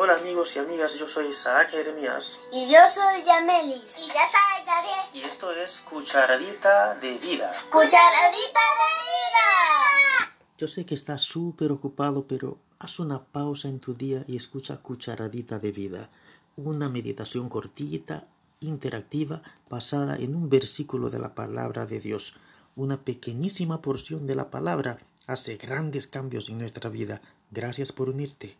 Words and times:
Hola 0.00 0.14
amigos 0.14 0.54
y 0.54 0.60
amigas, 0.60 0.96
yo 0.96 1.08
soy 1.08 1.26
Isaac 1.26 1.70
Jeremías 1.70 2.46
Y 2.52 2.70
yo 2.70 2.78
soy 2.86 3.20
Yamelis. 3.20 3.98
Y 3.98 4.06
yo 4.06 4.14
soy 4.14 4.64
Gabriel. 4.64 5.06
y 5.12 5.20
esto 5.22 5.50
es 5.50 5.80
Cucharadita 5.80 6.94
de 6.94 7.18
Vida. 7.18 7.52
Cucharadita 7.68 8.60
de 8.78 8.90
vida. 9.08 10.36
Yo 10.56 10.68
sé 10.68 10.86
que 10.86 10.94
estás 10.94 11.22
súper 11.22 11.72
ocupado, 11.72 12.28
pero 12.28 12.58
haz 12.78 13.00
una 13.00 13.24
pausa 13.24 13.66
en 13.66 13.80
tu 13.80 13.92
día 13.92 14.22
y 14.28 14.36
escucha 14.36 14.76
Cucharadita 14.76 15.58
de 15.58 15.72
Vida, 15.72 16.10
una 16.54 16.88
meditación 16.88 17.48
cortita, 17.48 18.28
interactiva, 18.60 19.42
basada 19.68 20.14
en 20.14 20.36
un 20.36 20.48
versículo 20.48 21.10
de 21.10 21.18
la 21.18 21.34
palabra 21.34 21.86
de 21.86 21.98
Dios. 21.98 22.34
Una 22.76 23.02
pequeñísima 23.02 23.82
porción 23.82 24.28
de 24.28 24.36
la 24.36 24.48
palabra 24.48 25.00
hace 25.26 25.56
grandes 25.56 26.06
cambios 26.06 26.48
en 26.50 26.58
nuestra 26.60 26.88
vida. 26.88 27.20
Gracias 27.50 27.90
por 27.90 28.10
unirte. 28.10 28.56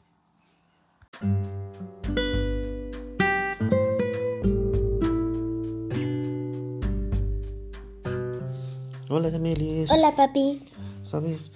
Hola, 9.10 9.30
Yamelis. 9.30 9.90
Hola, 9.90 10.14
papi. 10.14 10.60
¿Sabes? 11.02 11.50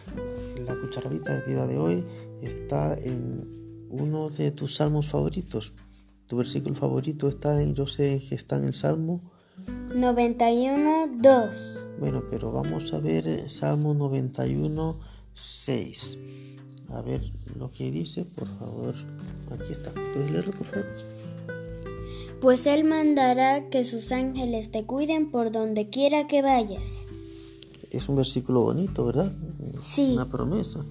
La 0.66 0.74
cucharadita 0.74 1.34
de 1.34 1.46
vida 1.46 1.66
de 1.66 1.78
hoy 1.78 2.04
está 2.40 2.94
en 2.94 3.86
uno 3.90 4.30
de 4.30 4.52
tus 4.52 4.76
salmos 4.76 5.08
favoritos. 5.08 5.74
Tu 6.26 6.36
versículo 6.38 6.74
favorito 6.74 7.28
está 7.28 7.60
en, 7.62 7.74
yo 7.74 7.86
sé 7.86 8.22
que 8.26 8.34
está 8.34 8.56
en 8.56 8.64
el 8.64 8.74
Salmo. 8.74 9.20
91, 9.94 11.18
2. 11.20 11.78
Bueno, 12.00 12.24
pero 12.30 12.50
vamos 12.50 12.92
a 12.94 13.00
ver 13.00 13.50
Salmo 13.50 13.92
91, 13.92 14.98
6. 15.34 16.18
A 16.88 17.02
ver 17.02 17.20
lo 17.56 17.70
que 17.70 17.90
dice, 17.90 18.24
por 18.24 18.48
favor. 18.58 18.94
Aquí 19.52 19.72
está. 19.72 19.92
¿Puedes 19.92 20.30
leerlo, 20.30 20.52
por 20.52 20.66
favor? 20.66 20.86
Pues 22.40 22.66
Él 22.66 22.84
mandará 22.84 23.68
que 23.70 23.84
sus 23.84 24.10
ángeles 24.10 24.70
te 24.70 24.84
cuiden 24.84 25.30
por 25.30 25.52
donde 25.52 25.88
quiera 25.88 26.26
que 26.26 26.42
vayas. 26.42 27.04
Es 27.90 28.08
un 28.08 28.16
versículo 28.16 28.62
bonito, 28.62 29.04
¿verdad? 29.04 29.32
Sí. 29.80 30.12
Una 30.14 30.28
promesa. 30.28 30.84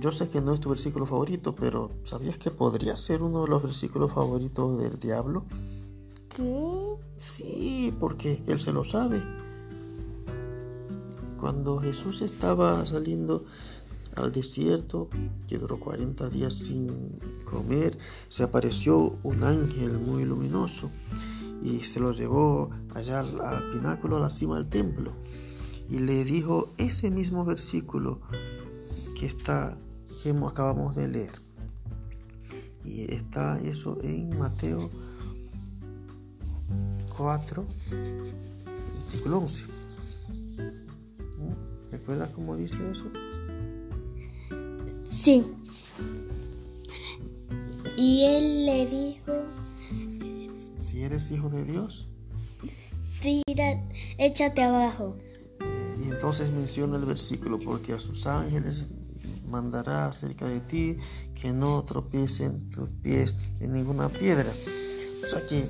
Yo 0.00 0.12
sé 0.12 0.28
que 0.28 0.40
no 0.40 0.54
es 0.54 0.60
tu 0.60 0.70
versículo 0.70 1.06
favorito, 1.06 1.54
pero 1.54 1.90
¿sabías 2.02 2.38
que 2.38 2.50
podría 2.50 2.96
ser 2.96 3.22
uno 3.22 3.42
de 3.42 3.48
los 3.48 3.62
versículos 3.62 4.12
favoritos 4.12 4.78
del 4.78 4.98
diablo? 4.98 5.44
¿Qué? 6.28 6.96
Sí, 7.16 7.94
porque 8.00 8.42
él 8.46 8.60
se 8.60 8.72
lo 8.72 8.84
sabe. 8.84 9.22
Cuando 11.38 11.78
Jesús 11.78 12.22
estaba 12.22 12.86
saliendo 12.86 13.44
al 14.16 14.32
desierto, 14.32 15.08
que 15.48 15.58
duró 15.58 15.78
40 15.78 16.30
días 16.30 16.54
sin 16.54 17.18
comer, 17.44 17.98
se 18.28 18.42
apareció 18.42 19.18
un 19.22 19.42
ángel 19.42 19.98
muy 19.98 20.24
luminoso 20.24 20.90
y 21.62 21.80
se 21.80 22.00
lo 22.00 22.12
llevó 22.12 22.70
allá 22.94 23.20
al, 23.20 23.70
pináculo, 23.72 24.18
a 24.18 24.20
la 24.20 24.30
cima 24.30 24.56
del 24.56 24.68
templo, 24.68 25.12
y 25.88 25.98
le 25.98 26.24
dijo 26.24 26.72
ese 26.78 27.10
mismo 27.10 27.44
versículo 27.44 28.20
que 29.18 29.26
está 29.26 29.78
que 30.24 30.30
acabamos 30.30 30.96
de 30.96 31.06
leer. 31.06 31.32
Y 32.82 33.12
está 33.12 33.60
eso 33.60 33.98
en 34.02 34.38
Mateo 34.38 34.88
4, 37.14 37.66
versículo 38.94 39.38
11. 39.40 39.64
¿Mm? 41.38 41.92
¿Recuerdas 41.92 42.30
cómo 42.30 42.56
dice 42.56 42.78
eso? 42.90 43.04
Sí. 45.24 45.42
Y 47.96 48.24
Él 48.26 48.66
le 48.66 48.86
dijo, 48.86 49.32
Si 50.76 51.02
eres 51.02 51.30
hijo 51.30 51.48
de 51.48 51.64
Dios, 51.64 52.06
tira, 53.22 53.82
échate 54.18 54.62
abajo. 54.62 55.16
eh, 55.60 55.96
y 56.04 56.10
entonces 56.10 56.50
menciona 56.50 56.98
el 56.98 57.06
versículo, 57.06 57.58
porque 57.58 57.94
a 57.94 57.98
sus 57.98 58.26
ángeles 58.26 58.84
mandará 59.48 60.12
cerca 60.12 60.46
de 60.46 60.60
ti 60.60 60.98
que 61.40 61.52
no 61.54 61.82
tropiecen 61.84 62.68
tus 62.68 62.92
pies 62.92 63.34
en 63.60 63.72
ninguna 63.72 64.10
piedra. 64.10 64.52
O 65.22 65.26
sea 65.26 65.40
que 65.46 65.66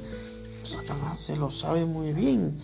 Satanás 0.65 1.21
se 1.21 1.37
lo 1.37 1.53
sabe 1.53 1.85
muy 1.85 2.13
bien 2.13 2.57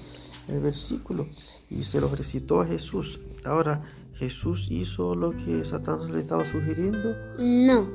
el 0.48 0.58
versículo 0.58 1.28
y 1.70 1.84
se 1.84 2.00
lo 2.00 2.08
recitó 2.08 2.62
a 2.62 2.66
Jesús. 2.66 3.20
Ahora, 3.44 3.84
Jesús 4.20 4.68
hizo 4.70 5.14
lo 5.16 5.30
que 5.30 5.64
Satanás 5.64 6.10
le 6.10 6.20
estaba 6.20 6.44
sugiriendo. 6.44 7.16
No. 7.38 7.88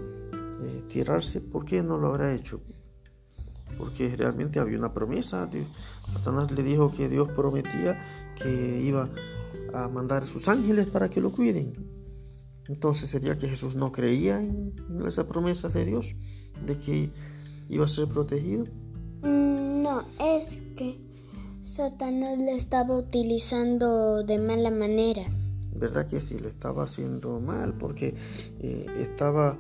eh, 0.62 0.84
tirarse, 0.90 1.40
¿por 1.42 1.66
qué 1.66 1.84
no 1.84 1.98
lo 1.98 2.08
habrá 2.08 2.34
hecho? 2.34 2.60
Porque 3.78 4.16
realmente 4.16 4.60
había 4.60 4.78
una 4.80 4.94
promesa. 4.94 5.46
Dios- 5.46 5.68
Satanás 6.14 6.52
le 6.52 6.64
dijo 6.64 6.92
que 6.92 7.08
Dios 7.10 7.30
prometía 7.36 8.00
que 8.42 8.82
iba 8.82 9.10
a 9.74 9.88
mandar 9.90 10.24
a 10.24 10.26
sus 10.26 10.48
ángeles 10.48 10.88
para 10.88 11.10
que 11.10 11.22
lo 11.22 11.32
cuiden. 11.32 11.74
Entonces 12.68 13.10
sería 13.10 13.38
que 13.38 13.48
Jesús 13.48 13.76
no 13.76 13.92
creía 13.92 14.42
en, 14.42 14.74
en 14.90 15.06
esa 15.06 15.28
promesa 15.28 15.70
de 15.70 15.86
Dios, 15.86 16.16
de 16.66 16.78
que 16.80 17.12
iba 17.70 17.86
a 17.86 17.88
ser 17.88 18.08
protegido. 18.08 18.66
No, 19.22 20.04
es 20.20 20.58
que 20.76 20.98
Satanás 21.62 22.40
le 22.40 22.56
estaba 22.56 22.96
utilizando 22.98 24.24
de 24.24 24.40
mala 24.40 24.72
manera. 24.72 25.24
¿Verdad 25.76 26.08
que 26.08 26.22
sí? 26.22 26.40
Lo 26.40 26.48
estaba 26.48 26.84
haciendo 26.84 27.40
mal 27.40 27.74
porque 27.74 28.16
eh, 28.60 28.86
estaba 28.98 29.58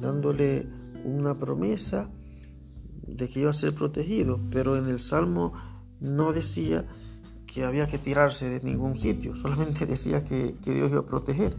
dándole 0.00 0.66
una 1.04 1.36
promesa 1.36 2.10
de 3.06 3.28
que 3.28 3.40
iba 3.40 3.50
a 3.50 3.54
ser 3.54 3.74
protegido, 3.74 4.40
pero 4.52 4.76
en 4.76 4.88
el 4.88 4.98
Salmo 4.98 5.52
no 6.00 6.32
decía 6.32 6.86
que 7.46 7.64
había 7.64 7.86
que 7.86 7.98
tirarse 7.98 8.48
de 8.48 8.60
ningún 8.60 8.96
sitio, 8.96 9.36
solamente 9.42 9.86
decía 9.86 10.24
que, 10.24 10.56
Dios 10.64 10.90
iba 10.90 11.00
a 11.00 11.06
proteger. 11.06 11.56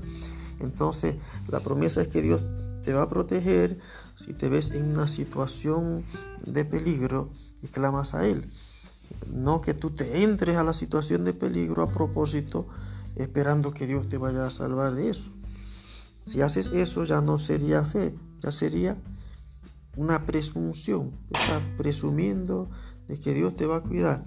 Entonces, 0.59 1.15
la 1.49 1.59
promesa 1.59 2.01
es 2.01 2.07
que 2.07 2.21
Dios 2.21 2.43
te 2.83 2.93
va 2.93 3.03
a 3.03 3.09
proteger 3.09 3.79
si 4.15 4.33
te 4.33 4.49
ves 4.49 4.71
en 4.71 4.91
una 4.91 5.07
situación 5.07 6.03
de 6.45 6.65
peligro 6.65 7.29
y 7.61 7.67
clamas 7.67 8.13
a 8.13 8.27
Él. 8.27 8.51
No 9.31 9.61
que 9.61 9.73
tú 9.73 9.91
te 9.91 10.23
entres 10.23 10.57
a 10.57 10.63
la 10.63 10.73
situación 10.73 11.23
de 11.23 11.33
peligro 11.33 11.83
a 11.83 11.91
propósito, 11.91 12.67
esperando 13.15 13.73
que 13.73 13.87
Dios 13.87 14.09
te 14.09 14.17
vaya 14.17 14.45
a 14.45 14.51
salvar 14.51 14.95
de 14.95 15.09
eso. 15.09 15.31
Si 16.25 16.41
haces 16.41 16.69
eso 16.69 17.03
ya 17.03 17.21
no 17.21 17.37
sería 17.37 17.83
fe, 17.83 18.15
ya 18.39 18.51
sería 18.51 18.97
una 19.97 20.25
presunción. 20.25 21.11
Estás 21.29 21.61
presumiendo 21.77 22.69
de 23.07 23.19
que 23.19 23.33
Dios 23.33 23.55
te 23.55 23.65
va 23.65 23.77
a 23.77 23.81
cuidar, 23.83 24.23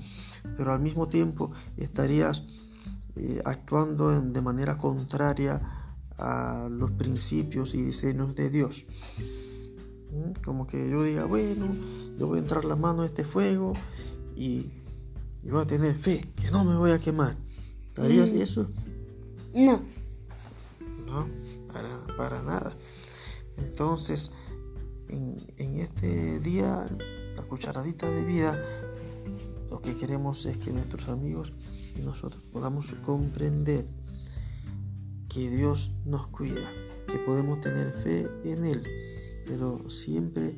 pero 0.57 0.73
al 0.73 0.81
mismo 0.81 1.09
tiempo 1.09 1.51
estarías 1.77 2.45
eh, 3.17 3.41
actuando 3.45 4.21
de 4.21 4.43
manera 4.43 4.77
contraria 4.77 5.63
a 6.19 6.69
los 6.71 6.91
principios 6.93 7.75
y 7.75 7.83
diseños 7.83 8.35
de 8.35 8.51
Dios. 8.51 8.85
¿Mm? 10.13 10.45
Como 10.45 10.67
que 10.67 10.89
yo 10.89 11.03
diga, 11.03 11.25
bueno, 11.25 11.69
yo 12.19 12.27
voy 12.27 12.39
a 12.39 12.43
entrar 12.43 12.65
la 12.65 12.77
mano 12.77 13.03
a 13.03 13.07
este 13.07 13.25
fuego 13.25 13.75
y, 14.35 14.71
y 15.43 15.51
voy 15.51 15.63
a 15.63 15.67
tener 15.67 15.97
fe, 15.97 16.33
que 16.37 16.51
no 16.51 16.65
me 16.65 16.77
voy 16.77 16.91
a 16.91 16.99
quemar. 16.99 17.37
¿Harías 17.99 18.33
eso? 18.33 18.69
No. 19.55 19.83
No, 21.07 21.27
para, 21.73 22.07
para 22.17 22.43
nada. 22.43 22.77
Entonces, 23.57 24.33
en, 25.09 25.37
en 25.57 25.79
este 25.81 26.41
día, 26.41 26.85
la 27.37 27.43
cucharadita 27.43 28.11
de 28.11 28.23
vida, 28.23 28.61
lo 29.71 29.81
que 29.81 29.97
queremos 29.97 30.45
es 30.47 30.59
que 30.59 30.73
nuestros 30.73 31.09
amigos 31.09 31.53
y 31.97 32.03
nosotros 32.03 32.43
podamos 32.53 32.93
comprender 33.05 33.87
que 35.29 35.51
Dios 35.51 35.93
nos 36.05 36.29
cuida, 36.29 36.69
que 37.07 37.19
podemos 37.19 37.61
tener 37.61 37.93
fe 37.93 38.29
en 38.45 38.65
Él, 38.65 38.83
pero 39.47 39.89
siempre 39.89 40.57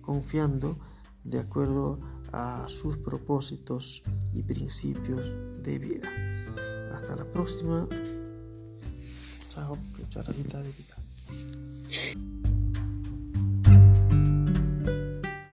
confiando 0.00 0.78
de 1.24 1.38
acuerdo 1.38 2.00
a 2.32 2.66
sus 2.68 2.98
propósitos 2.98 4.02
y 4.32 4.42
principios 4.42 5.32
de 5.62 5.78
vida. 5.78 6.08
Hasta 7.04 7.16
la 7.16 7.30
próxima. 7.30 7.86
Chao, 9.48 9.76
cucharadita 9.94 10.62
de 10.62 10.72
vida. 10.72 12.33